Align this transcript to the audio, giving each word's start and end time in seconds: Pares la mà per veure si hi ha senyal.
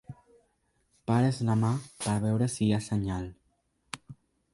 Pares 1.11 1.41
la 1.49 1.55
mà 1.63 1.69
per 2.05 2.15
veure 2.23 2.47
si 2.53 2.65
hi 2.69 2.71
ha 2.73 2.81
senyal. 2.87 3.29